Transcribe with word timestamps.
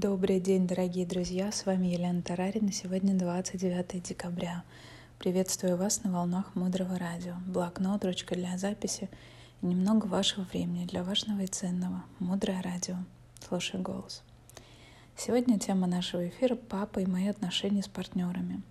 Добрый 0.00 0.38
день, 0.38 0.68
дорогие 0.68 1.04
друзья! 1.04 1.50
С 1.50 1.66
вами 1.66 1.88
Елена 1.88 2.22
Тарарина. 2.22 2.70
Сегодня 2.70 3.14
29 3.14 4.00
декабря. 4.00 4.62
Приветствую 5.18 5.76
вас 5.76 6.04
на 6.04 6.12
волнах 6.12 6.54
Мудрого 6.54 6.96
Радио. 6.96 7.34
Блокнот, 7.48 8.04
ручка 8.04 8.36
для 8.36 8.56
записи 8.58 9.10
и 9.60 9.66
немного 9.66 10.06
вашего 10.06 10.44
времени 10.44 10.84
для 10.84 11.02
важного 11.02 11.40
и 11.40 11.48
ценного. 11.48 12.04
Мудрое 12.20 12.62
Радио. 12.62 12.94
Слушай 13.40 13.80
голос. 13.80 14.22
Сегодня 15.16 15.58
тема 15.58 15.88
нашего 15.88 16.28
эфира— 16.28 16.54
папа 16.68 17.00
и 17.00 17.06
мои 17.06 17.26
отношения 17.26 17.82
с 17.82 17.88
партнерами. 17.88 18.62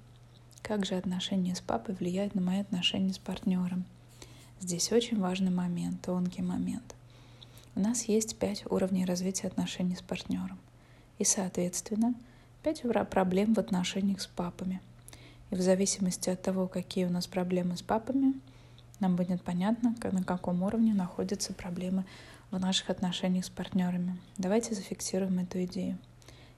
Как 0.62 0.86
же 0.86 0.96
отношения 0.96 1.56
с 1.56 1.60
папой 1.60 1.96
влияют 1.96 2.36
на 2.36 2.42
мои 2.42 2.62
отношения 2.62 3.12
с 3.12 3.20
партнером? 3.20 3.84
Здесь 4.62 4.94
очень 4.94 5.20
важный 5.20 5.52
момент, 5.52 6.02
тонкий 6.04 6.42
момент. 6.42 6.96
У 7.76 7.82
нас 7.82 8.06
есть 8.06 8.38
пять 8.38 8.64
уровней 8.72 9.04
развития 9.04 9.48
отношений 9.48 9.98
с 9.98 10.02
партнером. 10.02 10.58
И, 11.20 11.24
соответственно, 11.24 12.14
пять 12.64 12.84
проблем 13.10 13.54
в 13.54 13.60
отношениях 13.60 14.22
с 14.22 14.28
папами. 14.28 14.82
И 15.50 15.56
в 15.56 15.62
зависимости 15.62 16.30
от 16.30 16.42
того, 16.42 16.68
какие 16.68 17.06
у 17.06 17.10
нас 17.10 17.28
проблемы 17.28 17.78
с 17.78 17.82
папами, 17.82 18.34
нам 19.00 19.16
будет 19.16 19.42
понятно, 19.42 19.96
на 20.12 20.24
каком 20.24 20.64
уровне 20.64 20.94
находятся 20.94 21.54
проблемы 21.54 22.06
в 22.52 22.60
наших 22.60 22.90
отношениях 22.90 23.46
с 23.46 23.50
партнерами. 23.50 24.18
Давайте 24.38 24.74
зафиксируем 24.74 25.40
эту 25.40 25.64
идею. 25.66 25.98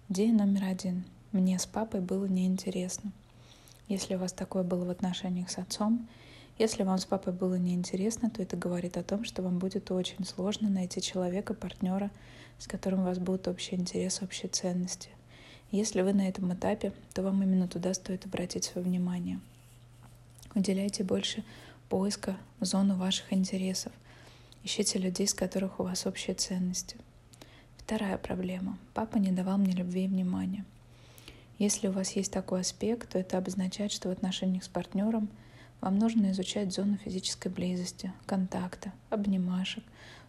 Идея 0.10 0.34
номер 0.34 0.66
один. 0.66 1.04
Мне 1.32 1.60
с 1.60 1.66
папой 1.66 2.02
было 2.02 2.26
неинтересно. 2.26 3.12
Если 3.88 4.16
у 4.16 4.20
вас 4.20 4.34
такое 4.34 4.64
было 4.64 4.86
в 4.86 4.90
отношениях 4.90 5.50
с 5.50 5.58
отцом, 5.58 6.08
если 6.60 6.84
вам 6.84 6.98
с 6.98 7.06
папой 7.06 7.32
было 7.32 7.56
неинтересно, 7.56 8.30
то 8.30 8.42
это 8.42 8.58
говорит 8.58 8.98
о 8.98 9.04
том, 9.04 9.24
что 9.24 9.42
вам 9.42 9.60
будет 9.60 9.92
очень 9.92 10.26
сложно 10.26 10.70
найти 10.70 11.02
человека, 11.02 11.54
партнера, 11.54 12.12
с 12.58 12.68
которым 12.68 13.00
у 13.00 13.04
вас 13.06 13.18
будут 13.18 13.48
общие 13.48 13.80
интересы, 13.80 14.26
общие 14.26 14.50
ценности. 14.50 15.08
Если 15.72 16.02
вы 16.02 16.12
на 16.12 16.28
этом 16.28 16.54
этапе, 16.54 16.92
то 17.14 17.24
вам 17.24 17.42
именно 17.42 17.70
туда 17.70 17.94
стоит 17.94 18.26
обратить 18.26 18.66
свое 18.66 18.86
внимание. 18.86 19.40
Уделяйте 20.54 21.06
больше 21.06 21.46
поиска 21.88 22.36
в 22.60 22.66
зону 22.66 22.98
ваших 22.98 23.32
интересов. 23.32 23.94
Ищите 24.66 25.00
людей, 25.00 25.28
с 25.28 25.34
которых 25.34 25.80
у 25.80 25.84
вас 25.84 26.06
общие 26.06 26.36
ценности. 26.36 26.98
Вторая 27.78 28.18
проблема. 28.18 28.78
Папа 28.94 29.16
не 29.16 29.32
давал 29.32 29.60
мне 29.60 29.72
любви 29.72 30.04
и 30.04 30.08
внимания. 30.10 30.66
Если 31.58 31.88
у 31.88 31.94
вас 31.94 32.12
есть 32.18 32.34
такой 32.34 32.62
аспект, 32.62 33.12
то 33.12 33.18
это 33.18 33.38
обозначает, 33.38 33.94
что 33.94 34.10
в 34.10 34.12
отношениях 34.12 34.66
с 34.66 34.68
партнером– 34.68 35.30
вам 35.82 35.98
нужно 35.98 36.32
изучать 36.32 36.74
зону 36.74 36.98
физической 36.98 37.48
близости, 37.48 38.12
контакта, 38.26 38.92
обнимашек, 39.10 39.84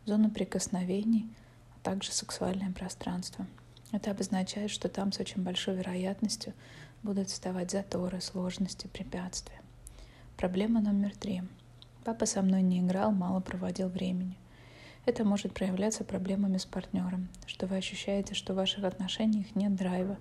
зону 0.04 0.30
прикосновений, 0.30 1.28
а 1.74 1.80
также 1.82 2.12
сексуальное 2.12 2.70
пространство. 2.72 3.46
Это 3.90 4.12
обозначает, 4.12 4.70
что 4.70 4.88
там 4.88 5.10
с 5.10 5.18
очень 5.18 5.42
большой 5.42 5.74
вероятностью 5.74 6.54
будут 7.02 7.30
вставать 7.30 7.72
заторы, 7.72 8.20
сложности, 8.20 8.86
препятствия. 8.86 9.60
Проблема 10.36 10.80
номер 10.80 11.16
три. 11.16 11.42
Папа 12.04 12.26
со 12.26 12.42
мной 12.42 12.62
не 12.62 12.78
играл, 12.78 13.10
мало 13.10 13.40
проводил 13.40 13.88
времени. 13.88 14.36
Это 15.04 15.24
может 15.24 15.52
проявляться 15.52 16.04
проблемами 16.04 16.58
с 16.58 16.64
партнером, 16.64 17.28
что 17.46 17.66
вы 17.66 17.76
ощущаете, 17.76 18.34
что 18.34 18.52
в 18.52 18.56
ваших 18.56 18.84
отношениях 18.84 19.56
нет 19.56 19.74
драйва, 19.74 20.16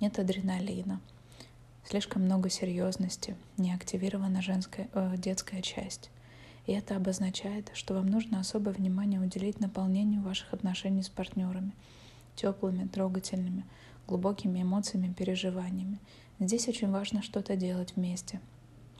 нет 0.00 0.18
адреналина– 0.18 1.00
слишком 1.88 2.22
много 2.22 2.50
серьезности, 2.50 3.36
не 3.56 3.72
активирована 3.72 4.42
женская, 4.42 4.88
э, 4.92 5.14
детская 5.16 5.62
часть. 5.62 6.10
И 6.66 6.72
это 6.72 6.96
обозначает, 6.96 7.70
что 7.74 7.94
вам 7.94 8.06
нужно 8.06 8.40
особое 8.40 8.74
внимание 8.74 9.20
уделить 9.20 9.60
наполнению 9.60 10.20
ваших 10.22 10.52
отношений 10.52 11.02
с 11.02 11.08
партнерами, 11.08 11.72
теплыми, 12.34 12.88
трогательными, 12.88 13.64
глубокими 14.08 14.62
эмоциями, 14.62 15.12
переживаниями. 15.12 16.00
Здесь 16.40 16.66
очень 16.68 16.90
важно 16.90 17.22
что-то 17.22 17.54
делать 17.54 17.94
вместе, 17.94 18.40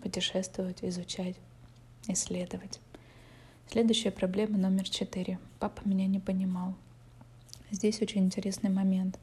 путешествовать, 0.00 0.84
изучать, 0.84 1.36
исследовать. 2.06 2.80
Следующая 3.68 4.12
проблема 4.12 4.58
номер 4.58 4.88
четыре. 4.88 5.40
Папа 5.58 5.82
меня 5.86 6.06
не 6.06 6.20
понимал. 6.20 6.74
Здесь 7.72 8.00
очень 8.00 8.24
интересный 8.24 8.70
момент. 8.70 9.18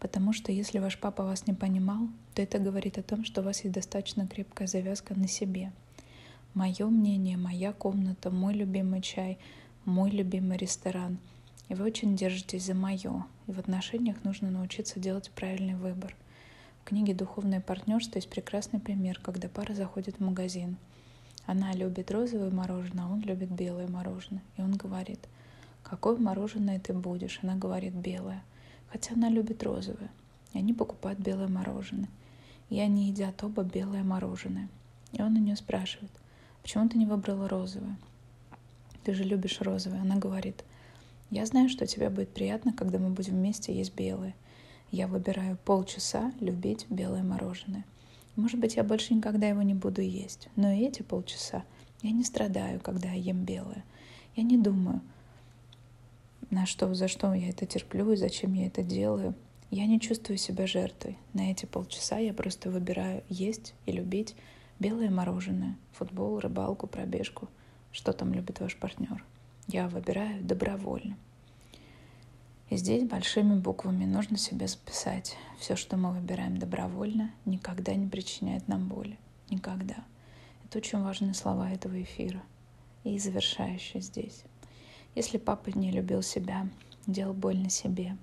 Потому 0.00 0.32
что 0.32 0.52
если 0.52 0.78
ваш 0.78 0.98
папа 0.98 1.24
вас 1.24 1.46
не 1.46 1.54
понимал, 1.54 2.08
то 2.34 2.42
это 2.42 2.58
говорит 2.58 2.98
о 2.98 3.02
том, 3.02 3.24
что 3.24 3.40
у 3.40 3.44
вас 3.44 3.64
есть 3.64 3.74
достаточно 3.74 4.26
крепкая 4.26 4.68
завязка 4.68 5.14
на 5.14 5.28
себе. 5.28 5.72
Мое 6.52 6.86
мнение, 6.86 7.36
моя 7.36 7.72
комната, 7.72 8.30
мой 8.30 8.54
любимый 8.54 9.00
чай, 9.00 9.38
мой 9.84 10.10
любимый 10.10 10.56
ресторан. 10.56 11.18
И 11.68 11.74
вы 11.74 11.86
очень 11.86 12.16
держитесь 12.16 12.66
за 12.66 12.74
мое. 12.74 13.24
И 13.46 13.52
в 13.52 13.58
отношениях 13.58 14.22
нужно 14.24 14.50
научиться 14.50 15.00
делать 15.00 15.30
правильный 15.30 15.74
выбор. 15.74 16.14
В 16.82 16.88
книге 16.88 17.14
«Духовное 17.14 17.60
партнерство» 17.60 18.18
есть 18.18 18.28
прекрасный 18.28 18.80
пример, 18.80 19.18
когда 19.22 19.48
пара 19.48 19.74
заходит 19.74 20.16
в 20.16 20.20
магазин. 20.20 20.76
Она 21.46 21.72
любит 21.72 22.10
розовое 22.10 22.50
мороженое, 22.50 23.04
а 23.04 23.08
он 23.08 23.20
любит 23.20 23.50
белое 23.50 23.88
мороженое. 23.88 24.42
И 24.56 24.60
он 24.60 24.76
говорит, 24.76 25.20
какое 25.82 26.16
мороженое 26.16 26.78
ты 26.78 26.92
будешь? 26.92 27.38
Она 27.42 27.54
говорит, 27.54 27.94
белое 27.94 28.42
хотя 28.90 29.14
она 29.14 29.28
любит 29.28 29.62
розовое. 29.62 30.10
И 30.52 30.58
они 30.58 30.72
покупают 30.72 31.18
белое 31.18 31.48
мороженое. 31.48 32.08
И 32.70 32.80
они 32.80 33.08
едят 33.08 33.42
оба 33.42 33.62
белое 33.62 34.02
мороженое. 34.02 34.68
И 35.12 35.22
он 35.22 35.36
у 35.36 35.40
нее 35.40 35.56
спрашивает, 35.56 36.10
почему 36.62 36.88
ты 36.88 36.98
не 36.98 37.06
выбрала 37.06 37.48
розовое? 37.48 37.96
Ты 39.04 39.14
же 39.14 39.24
любишь 39.24 39.60
розовое. 39.60 40.00
Она 40.00 40.16
говорит, 40.16 40.64
я 41.30 41.46
знаю, 41.46 41.68
что 41.68 41.86
тебе 41.86 42.10
будет 42.10 42.30
приятно, 42.30 42.72
когда 42.72 42.98
мы 42.98 43.10
будем 43.10 43.34
вместе 43.34 43.76
есть 43.76 43.94
белое. 43.94 44.34
Я 44.90 45.08
выбираю 45.08 45.58
полчаса 45.64 46.32
любить 46.40 46.86
белое 46.88 47.22
мороженое. 47.22 47.84
Может 48.36 48.58
быть, 48.58 48.76
я 48.76 48.84
больше 48.84 49.14
никогда 49.14 49.48
его 49.48 49.62
не 49.62 49.74
буду 49.74 50.00
есть. 50.00 50.48
Но 50.56 50.70
и 50.70 50.80
эти 50.80 51.02
полчаса 51.02 51.64
я 52.02 52.10
не 52.10 52.24
страдаю, 52.24 52.80
когда 52.80 53.08
я 53.08 53.14
ем 53.14 53.44
белое. 53.44 53.84
Я 54.36 54.42
не 54.42 54.58
думаю, 54.58 55.00
на 56.50 56.66
что, 56.66 56.92
за 56.94 57.08
что 57.08 57.32
я 57.34 57.50
это 57.50 57.66
терплю 57.66 58.12
и 58.12 58.16
зачем 58.16 58.52
я 58.54 58.66
это 58.66 58.82
делаю. 58.82 59.34
Я 59.70 59.86
не 59.86 60.00
чувствую 60.00 60.38
себя 60.38 60.66
жертвой. 60.66 61.18
На 61.32 61.50
эти 61.50 61.66
полчаса 61.66 62.18
я 62.18 62.32
просто 62.32 62.70
выбираю 62.70 63.24
есть 63.28 63.74
и 63.86 63.92
любить 63.92 64.36
белое 64.78 65.10
мороженое, 65.10 65.76
футбол, 65.92 66.38
рыбалку, 66.38 66.86
пробежку. 66.86 67.48
Что 67.92 68.12
там 68.12 68.32
любит 68.32 68.60
ваш 68.60 68.76
партнер? 68.76 69.24
Я 69.66 69.88
выбираю 69.88 70.42
добровольно. 70.42 71.16
И 72.70 72.76
здесь 72.76 73.04
большими 73.04 73.54
буквами 73.54 74.04
нужно 74.04 74.36
себе 74.36 74.66
записать. 74.66 75.36
Все, 75.58 75.76
что 75.76 75.96
мы 75.96 76.12
выбираем 76.12 76.56
добровольно, 76.56 77.30
никогда 77.44 77.94
не 77.94 78.06
причиняет 78.06 78.68
нам 78.68 78.88
боли. 78.88 79.18
Никогда. 79.50 80.04
Это 80.64 80.78
очень 80.78 81.02
важные 81.02 81.34
слова 81.34 81.70
этого 81.70 82.02
эфира. 82.02 82.42
И 83.04 83.18
завершающие 83.18 84.00
здесь. 84.02 84.44
Если 85.14 85.38
папа 85.38 85.70
не 85.70 85.92
любил 85.92 86.22
себя, 86.22 86.66
делал 87.06 87.34
больно 87.34 87.70
себе, 87.70 88.16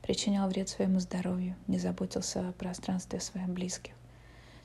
причинял 0.00 0.48
вред 0.48 0.68
своему 0.68 1.00
здоровью, 1.00 1.56
не 1.66 1.78
заботился 1.78 2.48
о 2.48 2.52
пространстве 2.52 3.18
своих 3.18 3.48
близких, 3.48 3.94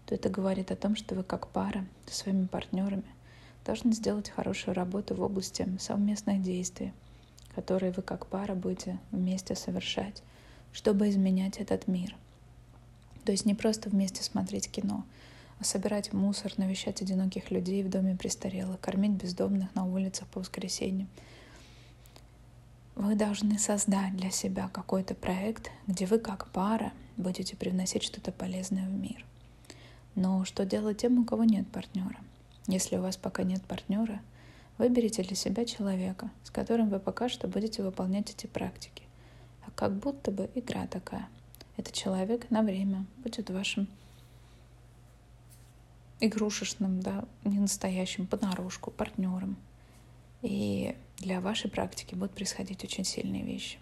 то 0.06 0.14
это 0.14 0.30
говорит 0.30 0.70
о 0.70 0.76
том, 0.76 0.96
что 0.96 1.16
вы 1.16 1.24
как 1.24 1.48
пара 1.48 1.86
со 2.06 2.16
своими 2.16 2.46
партнерами 2.46 3.04
должны 3.66 3.94
сделать 3.94 4.30
хорошую 4.30 4.76
работу 4.76 5.16
в 5.16 5.22
области 5.22 5.68
совместных 5.80 6.44
действий, 6.44 6.94
которые 7.56 7.92
вы 7.92 8.04
как 8.04 8.28
пара 8.28 8.54
будете 8.54 9.00
вместе 9.10 9.56
совершать, 9.56 10.22
чтобы 10.74 11.10
изменять 11.10 11.58
этот 11.58 11.88
мир. 11.88 12.16
То 13.26 13.32
есть 13.32 13.46
не 13.46 13.56
просто 13.56 13.90
вместе 13.90 14.22
смотреть 14.22 14.70
кино, 14.70 15.04
а 15.60 15.64
собирать 15.64 16.14
мусор, 16.14 16.54
навещать 16.58 17.02
одиноких 17.02 17.50
людей 17.50 17.82
в 17.82 17.90
доме 17.90 18.16
престарелых, 18.16 18.80
кормить 18.80 19.12
бездомных 19.14 19.74
на 19.74 19.86
улицах 19.86 20.28
по 20.28 20.42
воскресеньям– 20.42 21.10
вы 22.96 23.16
должны 23.16 23.58
создать 23.58 24.16
для 24.16 24.32
себя 24.32 24.70
какой-то 24.70 25.16
проект, 25.16 25.72
где 25.88 26.06
вы 26.06 26.20
как 26.20 26.48
пара 26.50 26.92
будете 27.18 27.56
привносить 27.56 28.04
что-то 28.04 28.32
полезное 28.32 28.88
в 28.88 28.92
мир. 28.92 29.26
Но 30.16 30.44
что 30.46 30.66
делать 30.66 30.98
тем, 30.98 31.20
у 31.20 31.26
кого 31.26 31.44
нет 31.44 31.68
партнера? 31.68 32.18
Если 32.68 32.98
у 32.98 33.02
вас 33.02 33.18
пока 33.18 33.44
нет 33.44 33.64
партнера, 33.64 34.22
выберите 34.78 35.24
для 35.24 35.36
себя 35.36 35.66
человека, 35.66 36.30
с 36.44 36.52
которым 36.52 36.90
вы 36.90 37.00
пока 37.00 37.30
что 37.30 37.48
будете 37.48 37.82
выполнять 37.84 38.30
эти 38.30 38.48
практики. 38.48 39.04
А 39.66 39.72
как 39.72 39.94
будто 39.94 40.32
бы 40.32 40.50
игра 40.56 40.88
такая. 40.88 41.30
Этот 41.78 41.94
человек 41.94 42.50
на 42.50 42.62
время 42.62 43.06
будет 43.18 43.50
вашим 43.50 43.88
игрушечным, 46.20 47.02
да, 47.02 47.26
не 47.44 47.60
настоящим, 47.60 48.28
понарошку, 48.28 48.92
партнером. 48.92 49.58
И 50.42 50.96
для 51.18 51.40
вашей 51.40 51.70
практики 51.70 52.16
будут 52.16 52.34
происходить 52.34 52.84
очень 52.84 53.04
сильные 53.04 53.44
вещи. 53.44 53.78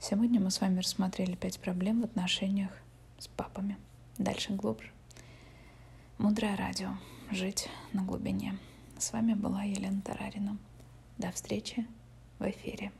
Сегодня 0.00 0.40
мы 0.40 0.50
с 0.50 0.60
вами 0.60 0.80
рассмотрели 0.80 1.34
пять 1.34 1.60
проблем 1.60 2.00
в 2.00 2.04
отношениях 2.04 2.70
с 3.18 3.28
папами. 3.28 3.76
Дальше 4.18 4.52
глубже. 4.52 4.90
Мудрое 6.18 6.56
радио. 6.56 6.90
Жить 7.30 7.68
на 7.92 8.02
глубине. 8.02 8.58
С 8.98 9.12
вами 9.12 9.34
была 9.34 9.64
Елена 9.64 10.00
Тарарина. 10.02 10.56
До 11.18 11.30
встречи 11.32 11.86
в 12.38 12.48
эфире. 12.48 12.92